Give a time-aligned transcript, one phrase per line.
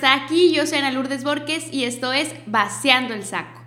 [0.00, 0.54] estar aquí.
[0.54, 3.60] Yo soy Ana Lourdes Borges y esto es Vaciando el Saco.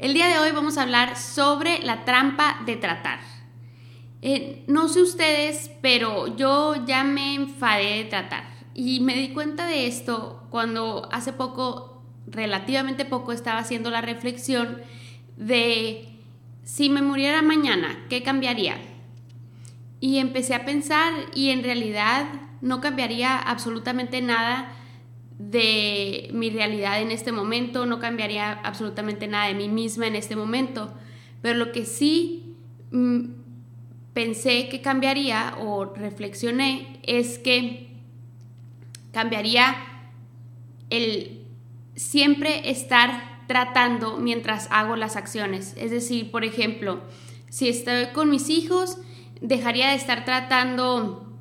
[0.00, 3.20] El día de hoy vamos a hablar sobre la trampa de tratar.
[4.20, 8.42] Eh, no sé ustedes, pero yo ya me enfadé de tratar.
[8.74, 14.82] Y me di cuenta de esto cuando hace poco, relativamente poco, estaba haciendo la reflexión
[15.36, 16.08] de
[16.64, 18.78] si me muriera mañana, ¿qué cambiaría?
[20.00, 22.26] Y empecé a pensar y en realidad
[22.62, 24.74] no cambiaría absolutamente nada
[25.38, 30.34] de mi realidad en este momento, no cambiaría absolutamente nada de mí misma en este
[30.36, 30.92] momento,
[31.42, 32.56] pero lo que sí
[32.90, 33.24] mm,
[34.12, 37.88] pensé que cambiaría o reflexioné es que
[39.12, 39.76] cambiaría
[40.90, 41.44] el
[41.94, 45.74] siempre estar tratando mientras hago las acciones.
[45.76, 47.02] Es decir, por ejemplo,
[47.48, 48.98] si estoy con mis hijos,
[49.40, 51.32] dejaría de estar tratando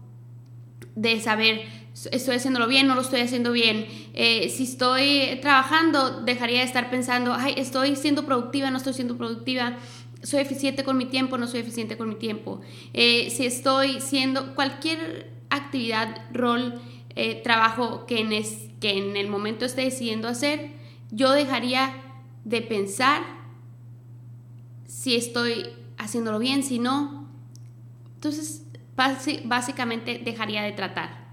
[0.96, 1.77] de saber
[2.12, 3.88] estoy haciéndolo bien, no lo estoy haciendo bien.
[4.14, 9.18] Eh, si estoy trabajando, dejaría de estar pensando, ay, estoy siendo productiva, no estoy siendo
[9.18, 9.78] productiva.
[10.24, 12.62] Soy eficiente con mi tiempo, no soy eficiente con mi tiempo.
[12.94, 16.80] Eh, si estoy siendo cualquier actividad, rol,
[17.16, 20.72] eh, trabajo que en, es, que en el momento esté decidiendo hacer,
[21.12, 21.94] yo dejaría
[22.44, 23.24] de pensar
[24.86, 27.28] si estoy haciéndolo bien, si no.
[28.16, 28.64] Entonces,
[29.46, 31.27] básicamente dejaría de tratar.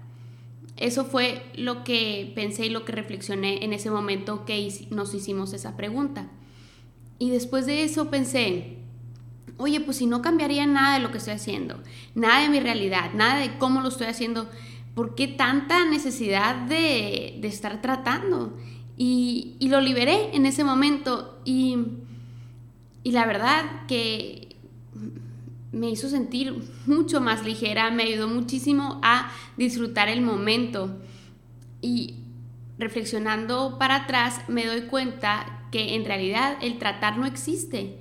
[0.77, 5.53] Eso fue lo que pensé y lo que reflexioné en ese momento que nos hicimos
[5.53, 6.27] esa pregunta.
[7.17, 8.77] Y después de eso pensé,
[9.57, 11.79] oye, pues si no cambiaría nada de lo que estoy haciendo,
[12.13, 14.49] nada de mi realidad, nada de cómo lo estoy haciendo,
[14.95, 18.57] ¿por qué tanta necesidad de, estar tratando?
[18.97, 21.77] Y, lo liberé en ese momento y,
[23.03, 24.44] y la verdad que
[25.75, 31.01] me hizo sentir mucho más ligera, me ayudó muchísimo a disfrutar el momento.
[31.81, 32.23] Y
[32.77, 37.97] reflexionando para atrás me doy cuenta que en realidad el tratar no existe.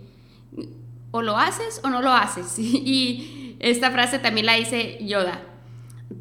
[1.10, 2.54] O lo haces o no lo haces.
[2.58, 5.42] Y esta frase también la dice Yoda.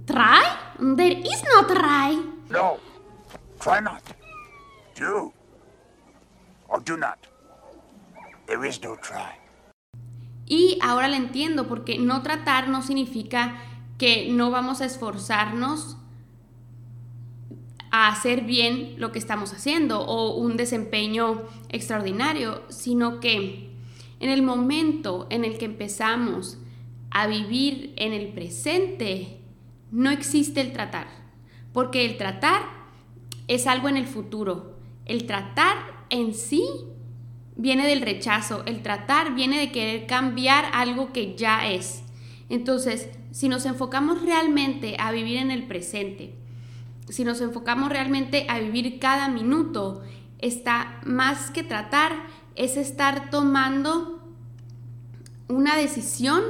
[0.06, 0.96] Try?
[0.96, 2.20] There is no try.
[2.50, 2.78] No.
[3.60, 4.02] Try not.
[4.96, 5.32] Do.
[6.68, 7.20] Or do not.
[8.48, 9.43] There is no try.
[10.54, 13.56] Y ahora le entiendo, porque no tratar no significa
[13.98, 15.98] que no vamos a esforzarnos
[17.90, 23.72] a hacer bien lo que estamos haciendo o un desempeño extraordinario, sino que
[24.20, 26.60] en el momento en el que empezamos
[27.10, 29.40] a vivir en el presente,
[29.90, 31.08] no existe el tratar,
[31.74, 32.62] porque el tratar
[33.48, 34.78] es algo en el futuro.
[35.06, 36.64] El tratar en sí
[37.56, 42.04] viene del rechazo, el tratar viene de querer cambiar algo que ya es.
[42.50, 46.36] Entonces, si nos enfocamos realmente a vivir en el presente,
[47.10, 50.04] si nos enfocamos realmente a vivir cada minuto,
[50.40, 52.14] está más que tratar,
[52.56, 54.20] es estar tomando
[55.48, 56.44] una decisión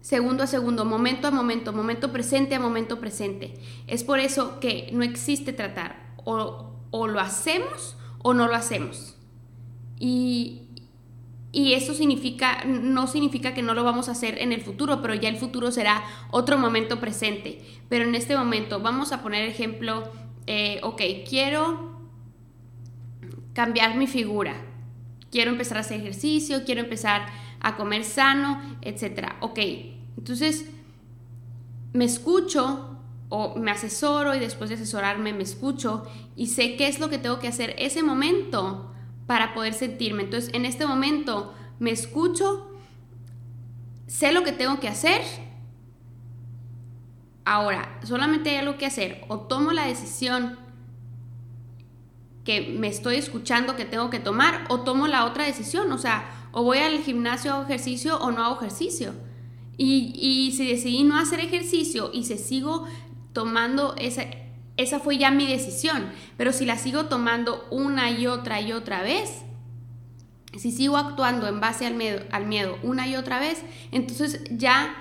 [0.00, 3.54] segundo a segundo, momento a momento, momento presente a momento presente.
[3.86, 9.15] Es por eso que no existe tratar, o, o lo hacemos o no lo hacemos.
[9.98, 10.62] Y,
[11.52, 15.30] eso significa, no significa que no lo vamos a hacer en el futuro, pero ya
[15.30, 17.62] el futuro será otro momento presente.
[17.88, 20.10] Pero en este momento, vamos a poner ejemplo,
[20.46, 21.96] eh, ok, quiero
[23.54, 24.54] cambiar mi figura,
[25.30, 27.26] quiero empezar a hacer ejercicio, quiero empezar
[27.60, 29.32] a comer sano, etc.
[29.40, 29.58] Ok,
[30.18, 30.66] entonces
[31.94, 32.96] me escucho
[33.28, 36.04] o me asesoro y después de asesorarme me escucho
[36.36, 38.92] y sé qué es lo que tengo que hacer ese momento
[39.26, 40.22] para poder sentirme.
[40.22, 42.70] Entonces, en este momento me escucho,
[44.06, 45.22] sé lo que tengo que hacer.
[47.44, 49.24] Ahora, solamente hay algo que hacer.
[49.28, 50.58] O tomo la decisión
[52.44, 55.90] que me estoy escuchando que tengo que tomar, o tomo la otra decisión.
[55.92, 59.14] O sea, o voy al gimnasio, hago ejercicio o no hago ejercicio.
[59.76, 62.86] Y, y si decidí no hacer ejercicio y se sigo
[63.32, 64.45] tomando ese
[64.76, 66.10] esa fue ya mi decisión.
[66.36, 69.42] Pero si la sigo tomando una y otra y otra vez,
[70.56, 73.62] si sigo actuando en base al miedo, al miedo una y otra vez,
[73.92, 74.94] entonces ya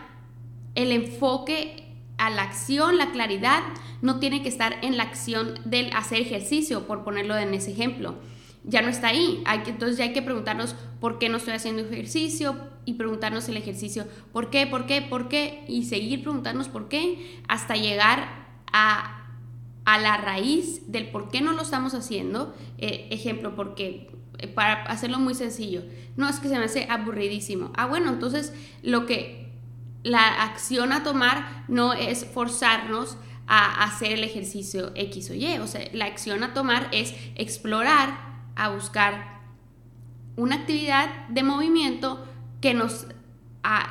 [0.75, 1.85] el enfoque
[2.17, 3.61] a la acción, la claridad,
[4.01, 8.15] no tiene que estar en la acción del hacer ejercicio, por ponerlo en ese ejemplo.
[8.63, 9.41] Ya no está ahí.
[9.45, 12.55] Hay que, entonces ya hay que preguntarnos por qué no estoy haciendo ejercicio
[12.85, 17.41] y preguntarnos el ejercicio, por qué, por qué, por qué, y seguir preguntarnos por qué
[17.47, 19.24] hasta llegar a
[19.85, 22.55] a la raíz del por qué no lo estamos haciendo.
[22.77, 25.83] Eh, ejemplo, porque eh, para hacerlo muy sencillo,
[26.17, 27.71] no es que se me hace aburridísimo.
[27.75, 29.53] Ah, bueno, entonces lo que
[30.03, 33.17] la acción a tomar no es forzarnos
[33.47, 35.57] a hacer el ejercicio X o Y.
[35.59, 38.17] O sea, la acción a tomar es explorar,
[38.55, 39.41] a buscar
[40.35, 42.25] una actividad de movimiento
[42.59, 43.07] que, nos,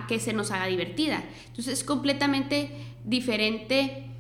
[0.09, 1.23] que se nos haga divertida.
[1.47, 2.71] Entonces es completamente
[3.05, 4.11] diferente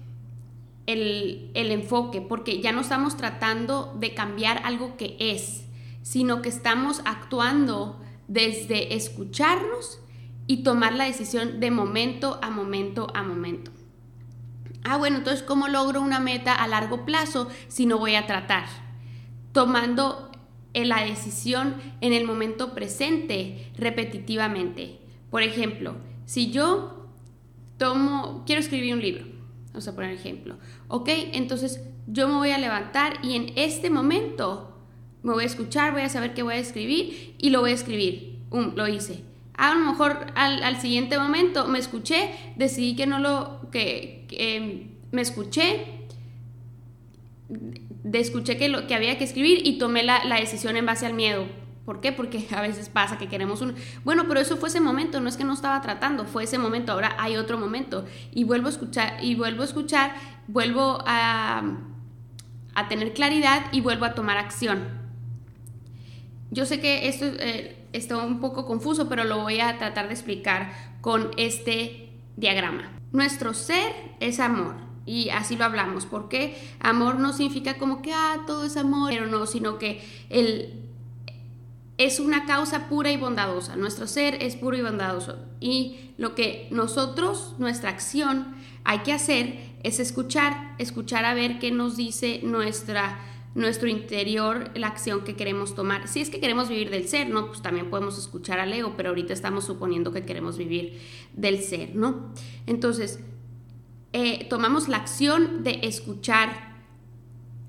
[0.87, 5.65] el, el enfoque, porque ya no estamos tratando de cambiar algo que es,
[6.03, 10.01] sino que estamos actuando desde escucharnos
[10.47, 13.71] y tomar la decisión de momento a momento a momento.
[14.83, 18.67] Ah, bueno, entonces, ¿cómo logro una meta a largo plazo si no voy a tratar?
[19.53, 20.31] Tomando
[20.75, 24.99] la decisión en el momento presente repetitivamente.
[25.31, 25.97] Por ejemplo,
[26.27, 27.09] si yo
[27.79, 29.25] tomo, quiero escribir un libro,
[29.75, 30.57] vamos a poner ejemplo,
[30.87, 34.79] ok, entonces yo me voy a levantar y en este momento
[35.25, 37.75] me voy a escuchar, voy a saber qué voy a escribir y lo voy a
[37.75, 38.39] escribir.
[38.51, 39.25] Um, lo hice.
[39.57, 45.23] A lo mejor al, siguiente momento me escuché, decidí que no lo, que, em, me
[45.23, 45.87] escuché,
[47.49, 51.07] de escuché que, lo, que había que escribir y tomé la, la, decisión en base
[51.07, 51.47] al miedo.
[51.85, 52.13] ¿Por qué?
[52.13, 53.75] Porque a veces pasa que queremos un...
[54.05, 56.93] Bueno, pero eso fue ese momento, no es que no estaba tratando, fue ese momento,
[56.93, 58.05] ahora hay otro momento.
[58.33, 60.15] Y vuelvo a escuchar, y vuelvo a escuchar,
[60.47, 61.63] vuelvo a,
[62.75, 65.03] a tener claridad y vuelvo a tomar acción.
[66.51, 70.15] Yo sé que esto eh, está un poco confuso, pero lo voy a tratar de
[70.15, 72.93] explicar con este diagrama.
[73.13, 74.77] Nuestro ser es amor.
[75.07, 79.27] Y así lo hablamos, porque amor no significa como que, ah, todo es amor, pero
[79.27, 80.84] no, sino que el,
[81.97, 83.77] es una causa pura y bondadosa.
[83.77, 85.39] Nuestro ser es puro y bondadoso.
[85.61, 91.71] Y lo que nosotros, nuestra acción, hay que hacer es escuchar, escuchar a ver qué
[91.71, 93.19] nos dice nuestra
[93.55, 96.09] nuestro interior la acción que queremos tomar.
[96.09, 97.47] Si es que queremos vivir del ser, ¿no?
[97.47, 101.01] Pues también podemos escuchar al ego, pero ahorita estamos suponiendo que queremos vivir
[101.35, 102.33] del ser, ¿no?
[102.67, 103.21] Entonces,
[104.13, 106.75] eh, tomamos la acción de escuchar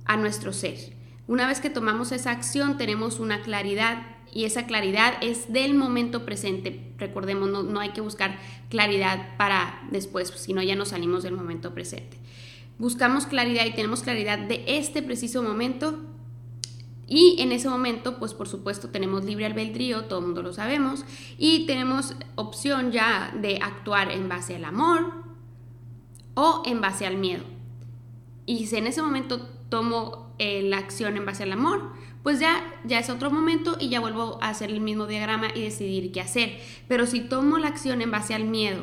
[0.06, 0.95] a nuestro ser.
[1.27, 6.26] Una vez que tomamos esa acción, tenemos una claridad y esa claridad es del momento
[6.26, 6.94] presente.
[7.00, 8.38] Recordemos, no, no hay que buscar
[8.70, 12.20] claridad para después, si no ya nos salimos del momento presente
[12.78, 16.00] buscamos claridad y tenemos claridad de este preciso momento.
[17.08, 21.06] Y en ese momento, pues por supuesto tenemos libre albedrío, todo el mundo lo sabemos,
[21.38, 25.14] y tenemos opción ya de actuar en base al amor
[26.34, 27.44] o en base al miedo.
[28.48, 29.40] Y si en ese momento
[29.70, 31.92] tomo eh, la acción en base al amor,
[32.25, 35.62] pues ya, ya es otro momento y ya vuelvo a hacer el mismo diagrama y
[35.62, 36.57] decidir qué hacer.
[36.88, 38.81] Pero si tomo la acción en base al miedo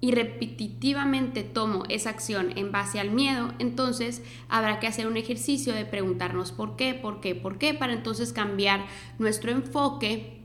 [0.00, 5.74] y repetitivamente tomo esa acción en base al miedo, entonces habrá que hacer un ejercicio
[5.74, 8.86] de preguntarnos por qué, por qué, por qué, para entonces cambiar
[9.18, 10.40] nuestro enfoque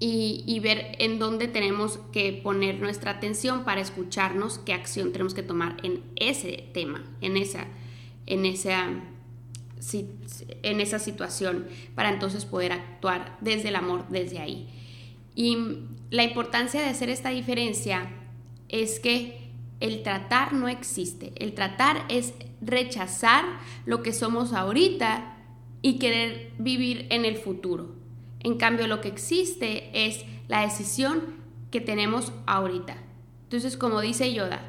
[0.00, 5.42] y, ver en dónde tenemos que poner nuestra atención para escucharnos qué acción tenemos que
[5.42, 7.66] tomar en ese tema, en esa,
[8.24, 8.88] en esa,
[10.62, 14.68] en esa situación, para entonces poder actuar desde el amor, desde ahí.
[15.34, 15.56] Y
[16.10, 18.10] la importancia de hacer esta diferencia
[18.68, 19.48] es que
[19.80, 21.32] el tratar no existe.
[21.36, 23.44] El tratar es rechazar
[23.86, 25.36] lo que somos ahorita
[25.82, 27.94] y querer vivir en el futuro.
[28.40, 31.38] En cambio, lo que existe es la decisión
[31.70, 32.96] que tenemos ahorita.
[33.44, 34.62] Entonces, como dice Yoda,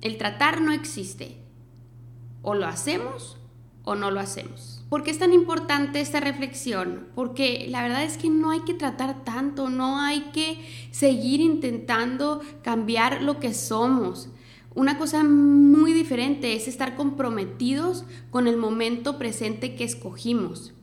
[0.00, 1.36] el tratar no existe.
[2.42, 3.37] O lo hacemos
[3.88, 4.84] o no lo hacemos.
[4.90, 7.08] ¿Por qué es tan importante esta reflexión?
[7.14, 10.58] Porque la verdad es que no hay que tratar tanto, no hay que
[10.90, 14.28] seguir intentando cambiar lo que somos.
[14.74, 20.74] Una cosa muy diferente es estar comprometidos con el momento presente que escogimos.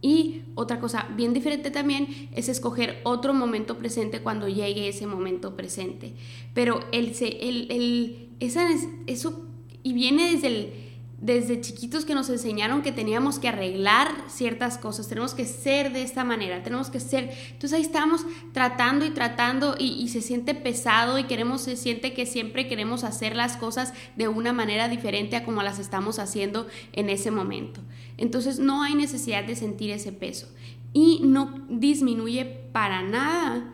[0.00, 5.54] Y otra cosa bien diferente también es escoger otro momento presente cuando llegue ese momento
[5.54, 6.14] presente.
[6.54, 8.66] Pero el, el, el esa,
[9.06, 9.46] eso,
[9.82, 10.84] y viene desde el,
[11.18, 16.02] desde chiquitos que nos enseñaron que teníamos que arreglar ciertas cosas, tenemos que ser de
[16.02, 17.30] esta manera, tenemos que ser.
[17.50, 22.26] Entonces ahí estamos tratando y tratando y, se siente pesado y queremos, se siente que
[22.26, 27.08] siempre queremos hacer las cosas de una manera diferente a como las estamos haciendo en
[27.08, 27.80] ese momento.
[28.18, 30.48] Entonces no hay necesidad de sentir ese peso
[30.92, 33.72] y no disminuye para nada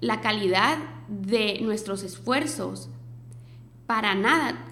[0.00, 2.88] la calidad de nuestros esfuerzos.
[3.86, 4.71] Para nada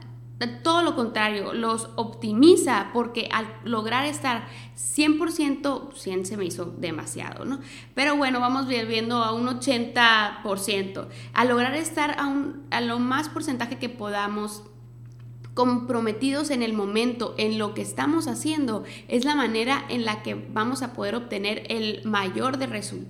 [0.62, 7.44] todo lo contrario, los optimiza porque al lograr estar 100%, 100 se me hizo demasiado,
[7.44, 7.60] ¿no?
[7.94, 11.08] Pero bueno, vamos viendo a un 80%.
[11.34, 14.64] Al lograr estar a, un, a lo más porcentaje que podamos
[15.54, 20.34] comprometidos en el momento, en lo que estamos haciendo, es la manera en la que
[20.34, 22.66] vamos a poder obtener el mayor, de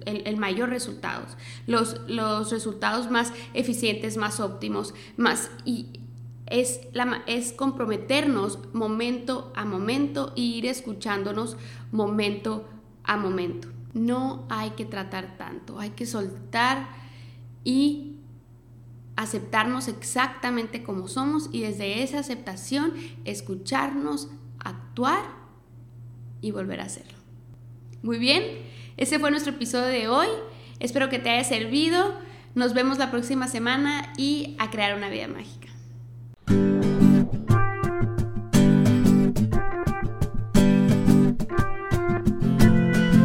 [0.06, 5.50] el, mayor resultados, los, los resultados más eficientes, más óptimos, más...
[6.50, 11.56] es, comprometernos momento a momento e ir escuchándonos
[11.92, 12.68] momento
[13.04, 13.68] a momento.
[13.94, 16.88] No hay que tratar tanto, hay que soltar
[17.64, 18.16] y
[19.16, 22.92] aceptarnos exactamente como somos y desde esa aceptación
[23.24, 24.28] escucharnos,
[24.58, 25.24] actuar
[26.40, 27.18] y volver a hacerlo.
[28.02, 28.44] Muy bien,
[28.96, 30.28] ese fue nuestro episodio de hoy.
[30.78, 32.18] Espero que te haya servido.
[32.54, 35.69] Nos vemos la próxima semana y a crear una vida mágica.